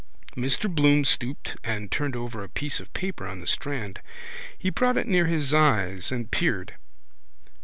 [0.35, 4.01] Mr Bloom stooped and turned over a piece of paper on the strand.
[4.57, 6.73] He brought it near his eyes and peered.